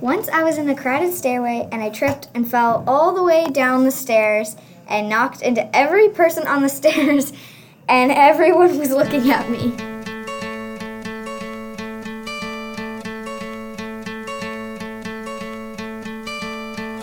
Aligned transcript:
Once 0.00 0.28
I 0.28 0.42
was 0.42 0.58
in 0.58 0.68
a 0.68 0.74
crowded 0.74 1.14
stairway 1.14 1.66
and 1.72 1.80
I 1.80 1.88
tripped 1.88 2.28
and 2.34 2.46
fell 2.48 2.84
all 2.86 3.14
the 3.14 3.22
way 3.22 3.46
down 3.50 3.84
the 3.84 3.90
stairs 3.90 4.54
and 4.86 5.08
knocked 5.08 5.40
into 5.40 5.74
every 5.74 6.10
person 6.10 6.46
on 6.46 6.60
the 6.60 6.68
stairs, 6.80 7.32
and 7.88 8.12
everyone 8.12 8.78
was 8.78 8.90
looking 8.90 9.30
at 9.30 9.48
me. 9.48 9.70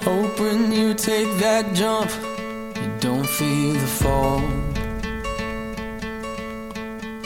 Hope 0.04 0.39
when 0.39 0.71
you 0.71 0.94
take 0.94 1.30
that 1.39 1.73
jump, 1.73 2.12
you 2.75 2.91
don't 3.00 3.28
feel 3.28 3.73
the 3.73 3.88
fall. 3.88 4.39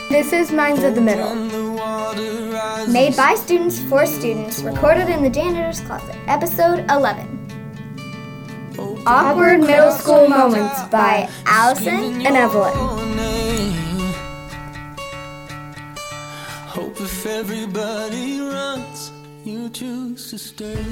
This 0.09 0.31
is 0.31 0.51
Minds 0.51 0.83
of 0.83 0.95
the 0.95 1.01
Middle. 1.01 1.66
When 2.07 2.15
the 2.15 2.23
water 2.23 2.51
rises, 2.53 2.93
Made 2.93 3.15
by 3.17 3.35
students 3.35 3.79
for 3.79 4.05
students, 4.05 4.61
recorded 4.61 5.09
in 5.09 5.23
the 5.23 5.29
janitor's 5.29 5.81
closet, 5.81 6.15
episode 6.27 6.85
11. 6.89 7.33
Awkward 9.05 9.59
Middle 9.59 9.91
School 9.91 10.29
Moments 10.29 10.83
by 10.83 11.29
Allison 11.45 12.25
and 12.25 12.37
Evelyn. 12.37 12.73
Hope 16.67 17.01
if 17.01 17.25
everybody 17.25 18.39
runs, 18.39 19.11
you 19.43 19.69
choose 19.69 20.29
to 20.29 20.37
stay. 20.37 20.85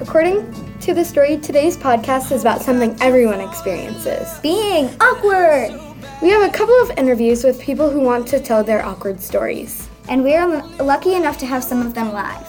According 0.00 0.52
to 0.80 0.92
the 0.92 1.04
story, 1.04 1.36
today's 1.36 1.76
podcast 1.76 2.32
is 2.32 2.40
about 2.40 2.62
something 2.62 2.96
everyone 3.00 3.40
experiences. 3.40 4.40
Being 4.40 4.88
awkward! 5.00 5.91
We 6.20 6.30
have 6.30 6.42
a 6.42 6.52
couple 6.52 6.74
of 6.82 6.90
interviews 6.98 7.44
with 7.44 7.60
people 7.60 7.90
who 7.90 8.00
want 8.00 8.26
to 8.28 8.40
tell 8.40 8.62
their 8.64 8.84
awkward 8.84 9.20
stories. 9.20 9.88
And 10.08 10.22
we 10.24 10.34
are 10.34 10.62
lucky 10.78 11.14
enough 11.14 11.38
to 11.38 11.46
have 11.46 11.62
some 11.64 11.84
of 11.84 11.94
them 11.94 12.12
live. 12.12 12.46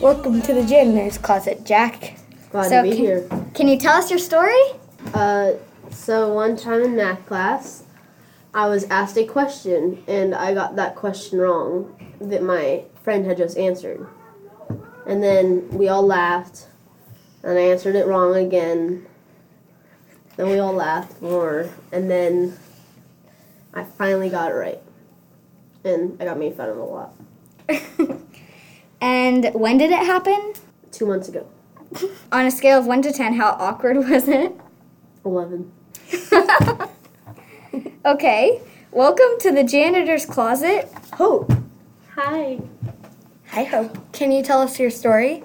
Welcome 0.00 0.42
to 0.42 0.54
the 0.54 0.60
gym, 0.60 0.92
janitor's 0.92 1.18
closet, 1.18 1.64
Jack. 1.64 2.16
Glad 2.50 2.68
So 2.68 2.82
to 2.82 2.90
be 2.90 2.96
can- 2.96 2.98
here. 3.04 3.28
Can 3.54 3.68
you 3.68 3.78
tell 3.78 3.96
us 3.96 4.10
your 4.10 4.18
story? 4.18 4.60
Uh, 5.14 5.52
so 5.90 6.32
one 6.32 6.56
time 6.56 6.82
in 6.82 6.96
math 6.96 7.24
class, 7.26 7.84
I 8.54 8.68
was 8.68 8.84
asked 8.84 9.16
a 9.16 9.24
question 9.24 10.02
and 10.06 10.34
I 10.34 10.54
got 10.54 10.76
that 10.76 10.94
question 10.94 11.38
wrong 11.38 11.94
that 12.20 12.42
my 12.42 12.84
friend 13.02 13.26
had 13.26 13.36
just 13.36 13.56
answered. 13.58 14.06
And 15.06 15.22
then 15.22 15.68
we 15.70 15.88
all 15.88 16.06
laughed, 16.06 16.68
and 17.42 17.58
I 17.58 17.62
answered 17.62 17.96
it 17.96 18.06
wrong 18.06 18.36
again. 18.36 19.06
Then 20.36 20.48
we 20.48 20.58
all 20.58 20.72
laughed 20.72 21.20
more, 21.20 21.68
and 21.92 22.10
then 22.10 22.56
I 23.74 23.84
finally 23.84 24.30
got 24.30 24.50
it 24.50 24.54
right. 24.54 24.80
And 25.84 26.20
I 26.20 26.24
got 26.24 26.38
made 26.38 26.54
fun 26.54 26.68
of 26.68 26.76
a 26.76 26.82
lot. 26.82 27.14
And 29.02 29.52
when 29.52 29.78
did 29.78 29.90
it 29.90 30.06
happen? 30.06 30.52
Two 30.92 31.06
months 31.06 31.28
ago. 31.28 31.44
On 32.32 32.46
a 32.46 32.52
scale 32.52 32.78
of 32.78 32.86
1 32.86 33.02
to 33.02 33.12
10, 33.12 33.34
how 33.34 33.56
awkward 33.58 33.96
was 34.08 34.28
it? 34.28 34.52
11. 35.24 35.72
Okay, 38.04 38.60
welcome 38.92 39.38
to 39.40 39.50
the 39.50 39.64
janitor's 39.64 40.24
closet. 40.24 40.88
Hope. 41.14 41.52
Hi. 42.14 42.60
Hi, 43.48 43.64
Hope. 43.64 44.12
Can 44.12 44.30
you 44.30 44.44
tell 44.44 44.60
us 44.60 44.78
your 44.78 44.90
story? 44.90 45.42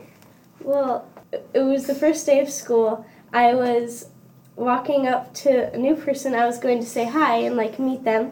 Well, 0.61 1.07
it 1.31 1.61
was 1.61 1.87
the 1.87 1.95
first 1.95 2.27
day 2.27 2.39
of 2.39 2.49
school. 2.51 3.07
I 3.33 3.55
was 3.55 4.09
walking 4.57 5.07
up 5.07 5.33
to 5.33 5.71
a 5.73 5.77
new 5.77 5.95
person. 5.95 6.35
I 6.35 6.45
was 6.45 6.57
going 6.57 6.79
to 6.79 6.85
say 6.85 7.05
hi 7.05 7.37
and 7.37 7.55
like 7.55 7.79
meet 7.79 8.03
them. 8.03 8.31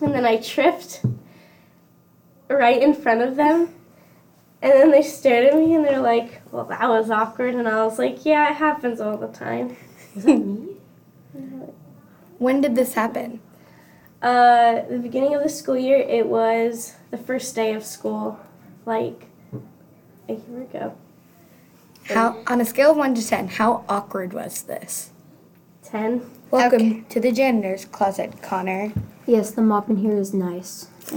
And 0.00 0.14
then 0.14 0.24
I 0.24 0.36
tripped 0.36 1.02
right 2.48 2.80
in 2.80 2.94
front 2.94 3.22
of 3.22 3.34
them. 3.34 3.74
And 4.62 4.72
then 4.72 4.90
they 4.90 5.02
stared 5.02 5.46
at 5.46 5.54
me 5.54 5.74
and 5.74 5.84
they're 5.84 6.00
like, 6.00 6.42
well, 6.52 6.64
that 6.66 6.88
was 6.88 7.10
awkward. 7.10 7.54
And 7.54 7.66
I 7.68 7.84
was 7.84 7.98
like, 7.98 8.24
yeah, 8.24 8.50
it 8.50 8.54
happens 8.54 9.00
all 9.00 9.16
the 9.16 9.28
time. 9.28 9.76
Was 10.14 10.24
that 10.24 10.38
me? 10.38 10.76
When 12.38 12.60
did 12.60 12.76
this 12.76 12.94
happen? 12.94 13.40
Uh, 14.22 14.82
the 14.88 14.98
beginning 14.98 15.34
of 15.34 15.42
the 15.42 15.48
school 15.48 15.76
year, 15.76 15.98
it 15.98 16.26
was 16.26 16.94
the 17.10 17.18
first 17.18 17.54
day 17.54 17.74
of 17.74 17.84
school, 17.84 18.38
like 18.86 19.26
a 20.28 20.34
year 20.34 20.62
ago. 20.62 20.96
How 22.04 22.42
on 22.46 22.60
a 22.60 22.64
scale 22.64 22.92
of 22.92 22.96
1 22.96 23.14
to 23.14 23.26
10, 23.26 23.48
how 23.48 23.84
awkward 23.88 24.32
was 24.32 24.62
this? 24.62 25.10
10. 25.94 26.28
Welcome 26.50 26.80
Okay. 26.80 27.00
to 27.10 27.20
the 27.20 27.30
janitor's 27.30 27.84
closet, 27.84 28.42
Connor. 28.42 28.92
Yes, 29.28 29.52
the 29.52 29.62
mop 29.62 29.88
in 29.88 29.98
here 29.98 30.16
is 30.16 30.34
nice. 30.34 30.88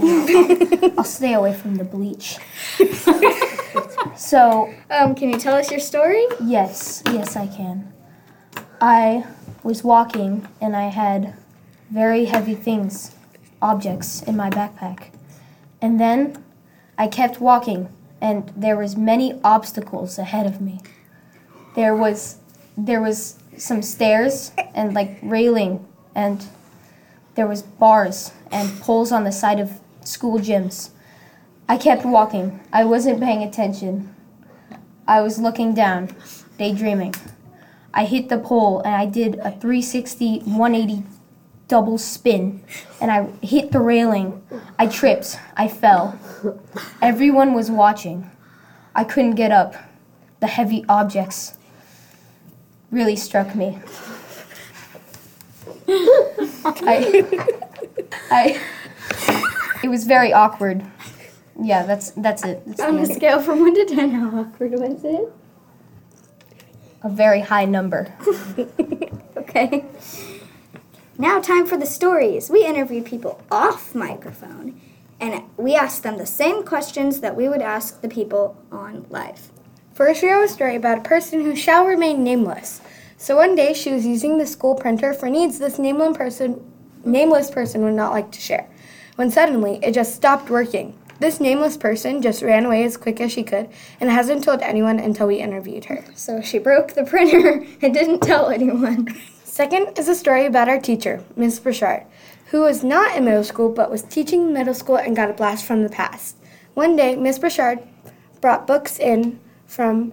I'll 0.96 1.02
stay 1.02 1.32
away 1.34 1.52
from 1.52 1.74
the 1.74 1.82
bleach. 1.84 2.38
so, 4.16 4.72
Um, 4.88 5.16
can 5.16 5.30
you 5.30 5.38
tell 5.40 5.56
us 5.56 5.68
your 5.72 5.80
story? 5.80 6.24
yes, 6.40 7.02
yes, 7.06 7.34
I 7.34 7.48
can. 7.48 7.92
I 8.80 9.24
was 9.64 9.82
walking 9.82 10.46
and 10.60 10.76
I 10.76 10.90
had 10.90 11.34
very 11.90 12.26
heavy 12.26 12.54
things, 12.54 13.16
objects 13.60 14.22
in 14.22 14.36
my 14.36 14.48
backpack. 14.48 15.10
And 15.82 15.98
then 15.98 16.44
I 16.96 17.08
kept 17.08 17.40
walking 17.40 17.88
and 18.20 18.52
there 18.56 18.76
was 18.76 18.96
many 18.96 19.40
obstacles 19.42 20.20
ahead 20.20 20.46
of 20.46 20.60
me. 20.60 20.78
There 21.74 21.96
was 21.96 22.36
there 22.76 23.00
was 23.02 23.38
some 23.58 23.82
stairs 23.82 24.52
and 24.74 24.94
like 24.94 25.18
railing 25.22 25.86
and 26.14 26.46
there 27.34 27.46
was 27.46 27.62
bars 27.62 28.32
and 28.50 28.80
poles 28.80 29.12
on 29.12 29.24
the 29.24 29.32
side 29.32 29.60
of 29.60 29.80
school 30.00 30.38
gyms. 30.38 30.90
I 31.68 31.76
kept 31.76 32.04
walking. 32.04 32.60
I 32.72 32.84
wasn't 32.84 33.20
paying 33.20 33.42
attention. 33.42 34.14
I 35.06 35.20
was 35.20 35.38
looking 35.38 35.74
down, 35.74 36.14
daydreaming. 36.58 37.14
I 37.92 38.04
hit 38.04 38.28
the 38.28 38.38
pole 38.38 38.80
and 38.80 38.94
I 38.94 39.06
did 39.06 39.36
a 39.36 39.50
360 39.50 40.40
180 40.40 41.04
double 41.68 41.98
spin 41.98 42.62
and 43.00 43.10
I 43.10 43.26
hit 43.42 43.72
the 43.72 43.80
railing. 43.80 44.42
I 44.78 44.86
tripped. 44.86 45.38
I 45.56 45.68
fell. 45.68 46.18
Everyone 47.02 47.52
was 47.52 47.70
watching. 47.70 48.30
I 48.94 49.04
couldn't 49.04 49.34
get 49.34 49.52
up. 49.52 49.74
The 50.40 50.46
heavy 50.46 50.84
objects 50.88 51.57
really 52.90 53.16
struck 53.16 53.54
me. 53.54 53.78
I, 55.88 57.46
I, 58.30 58.60
it 59.82 59.88
was 59.88 60.04
very 60.04 60.32
awkward. 60.32 60.84
Yeah, 61.60 61.84
that's 61.84 62.10
that's 62.12 62.44
it. 62.44 62.62
That's 62.66 62.80
On 62.80 62.96
a 62.96 63.00
end. 63.02 63.14
scale 63.14 63.40
from 63.42 63.60
1 63.60 63.74
to 63.74 63.84
10, 63.86 64.10
how 64.10 64.40
awkward 64.40 64.72
was 64.72 65.04
it? 65.04 65.32
a 67.02 67.08
very 67.08 67.40
high 67.40 67.64
number. 67.64 68.12
Okay. 69.36 69.86
Now, 71.16 71.40
time 71.40 71.64
for 71.64 71.78
the 71.78 71.86
stories. 71.86 72.50
We 72.50 72.66
interview 72.66 73.02
people 73.02 73.40
off 73.50 73.94
microphone 73.94 74.78
and 75.18 75.42
we 75.56 75.74
ask 75.74 76.02
them 76.02 76.18
the 76.18 76.26
same 76.26 76.64
questions 76.64 77.20
that 77.20 77.34
we 77.34 77.48
would 77.48 77.62
ask 77.62 78.02
the 78.02 78.08
people 78.08 78.62
on 78.70 79.06
live. 79.08 79.48
First, 79.98 80.22
we 80.22 80.28
have 80.28 80.44
a 80.44 80.48
story 80.48 80.76
about 80.76 80.98
a 80.98 81.00
person 81.00 81.40
who 81.40 81.56
shall 81.56 81.84
remain 81.84 82.22
nameless. 82.22 82.80
So 83.16 83.34
one 83.34 83.56
day, 83.56 83.74
she 83.74 83.92
was 83.92 84.06
using 84.06 84.38
the 84.38 84.46
school 84.46 84.76
printer 84.76 85.12
for 85.12 85.28
needs 85.28 85.58
this 85.58 85.76
nameless 85.76 86.16
person, 86.16 86.64
nameless 87.04 87.50
person 87.50 87.82
would 87.82 87.94
not 87.94 88.12
like 88.12 88.30
to 88.30 88.40
share. 88.40 88.68
When 89.16 89.28
suddenly, 89.28 89.80
it 89.82 89.94
just 89.94 90.14
stopped 90.14 90.50
working. 90.50 90.96
This 91.18 91.40
nameless 91.40 91.76
person 91.76 92.22
just 92.22 92.42
ran 92.42 92.64
away 92.64 92.84
as 92.84 92.96
quick 92.96 93.20
as 93.20 93.32
she 93.32 93.42
could 93.42 93.70
and 94.00 94.08
hasn't 94.08 94.44
told 94.44 94.62
anyone 94.62 95.00
until 95.00 95.26
we 95.26 95.38
interviewed 95.38 95.86
her. 95.86 96.04
So 96.14 96.40
she 96.42 96.60
broke 96.60 96.92
the 96.92 97.02
printer 97.02 97.66
and 97.82 97.92
didn't 97.92 98.20
tell 98.20 98.50
anyone. 98.50 99.08
Second 99.42 99.98
is 99.98 100.06
a 100.06 100.14
story 100.14 100.46
about 100.46 100.68
our 100.68 100.78
teacher, 100.78 101.24
Miss 101.34 101.58
Burchard, 101.58 102.04
who 102.52 102.60
was 102.60 102.84
not 102.84 103.16
in 103.16 103.24
middle 103.24 103.42
school 103.42 103.68
but 103.68 103.90
was 103.90 104.02
teaching 104.02 104.52
middle 104.52 104.74
school 104.74 104.96
and 104.96 105.16
got 105.16 105.28
a 105.28 105.32
blast 105.34 105.64
from 105.64 105.82
the 105.82 105.90
past. 105.90 106.36
One 106.74 106.94
day, 106.94 107.16
Miss 107.16 107.40
Burchard 107.40 107.80
brought 108.40 108.64
books 108.64 109.00
in 109.00 109.40
from 109.68 110.12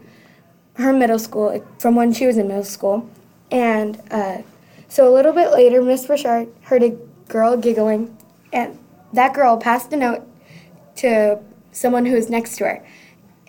her 0.75 0.93
middle 0.93 1.17
school, 1.17 1.65
from 1.79 1.95
when 1.95 2.13
she 2.13 2.27
was 2.27 2.37
in 2.37 2.47
middle 2.47 2.63
school, 2.63 3.09
and 3.49 3.99
uh, 4.11 4.43
so 4.87 5.11
a 5.11 5.13
little 5.13 5.33
bit 5.33 5.51
later, 5.51 5.81
Miss 5.81 6.05
Burchard 6.05 6.47
heard 6.61 6.83
a 6.83 6.91
girl 7.27 7.57
giggling, 7.57 8.15
and 8.53 8.77
that 9.13 9.33
girl 9.33 9.57
passed 9.57 9.91
a 9.93 9.97
note 9.97 10.21
to 10.97 11.39
someone 11.71 12.05
who 12.05 12.13
was 12.15 12.29
next 12.29 12.57
to 12.57 12.65
her. 12.65 12.87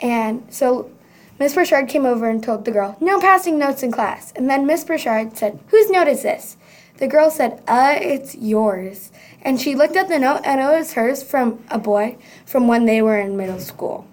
And 0.01 0.47
so 0.53 0.91
Miss 1.39 1.55
Burchard 1.55 1.89
came 1.89 2.07
over 2.07 2.29
and 2.29 2.43
told 2.43 2.65
the 2.65 2.71
girl, 2.71 2.97
No 3.01 3.21
passing 3.21 3.59
notes 3.59 3.83
in 3.83 3.93
class. 3.93 4.33
And 4.35 4.49
then 4.49 4.67
Miss 4.67 4.85
Burchard 4.85 5.37
said, 5.37 5.59
Whose 5.69 5.91
note 5.91 6.09
is 6.09 6.23
this? 6.23 6.57
The 6.99 7.07
girl 7.07 7.31
said, 7.31 7.63
Uh, 7.69 7.95
it's 8.01 8.35
yours. 8.35 9.11
And 9.43 9.61
she 9.61 9.75
looked 9.75 9.97
at 9.97 10.09
the 10.09 10.19
note 10.19 10.41
and 10.45 10.61
it 10.61 10.65
was 10.65 10.95
hers 10.95 11.23
from 11.23 11.63
a 11.71 11.79
boy 11.79 12.17
from 12.45 12.67
when 12.67 12.87
they 12.87 13.03
were 13.03 13.19
in 13.19 13.37
middle 13.37 13.61
school. 13.61 14.07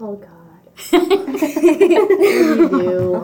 Oh 0.00 0.16
God. 0.16 0.41
You. 0.90 3.22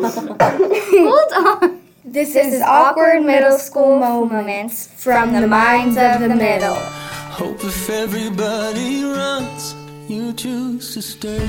Hold 1.09 1.33
on. 1.47 1.81
This, 2.05 2.33
This 2.33 2.55
is 2.55 2.63
awkward 2.63 3.23
middle 3.25 3.59
school 3.59 3.99
moments 3.99 4.87
from 4.97 5.33
the 5.33 5.47
minds 5.47 5.97
of 5.97 6.21
the 6.21 6.35
middle. 6.35 6.75
Hope 6.75 7.63
if 7.65 7.91
everybody 7.91 9.05
runs, 9.05 9.75
you 10.09 10.33
choose 10.33 10.95
to 10.95 11.03
stay. 11.03 11.47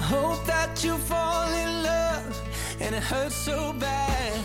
Hope 0.00 0.44
that 0.46 0.82
you 0.84 0.96
fall 0.96 1.52
in 1.52 1.82
love 1.82 2.48
and 2.80 2.94
it 2.94 3.02
hurts 3.02 3.34
so 3.34 3.72
bad. 3.74 4.40